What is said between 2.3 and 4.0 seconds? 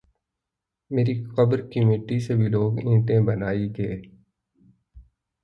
بھی لوگ اینٹیں بنائی گے۔